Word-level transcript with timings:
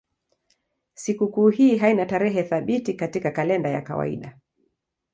Sikukuu 1.01 1.47
hii 1.59 1.77
haina 1.77 2.05
tarehe 2.05 2.43
thabiti 2.43 2.93
katika 2.93 3.31
kalenda 3.31 3.69
ya 3.69 3.81
kawaida. 3.81 4.37